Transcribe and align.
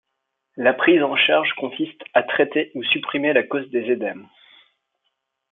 La 0.57 0.73
prise 0.73 1.03
en 1.03 1.15
charge 1.15 1.53
consiste 1.59 2.01
à 2.15 2.23
traiter 2.23 2.71
ou 2.73 2.81
supprimer 2.83 3.33
la 3.33 3.43
cause 3.43 3.69
des 3.69 3.87
œdèmes. 3.91 4.27